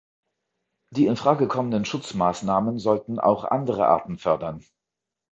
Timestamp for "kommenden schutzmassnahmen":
1.47-2.79